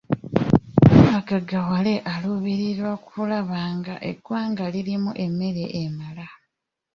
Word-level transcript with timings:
Bonna 0.85 1.03
bagaggawale 1.13 1.93
aluubirira 2.11 2.91
kulaba 3.07 3.59
nga 3.77 3.95
eggwanga 4.09 4.63
lirimu 4.73 5.11
emmere 5.25 5.65
emala. 5.83 6.27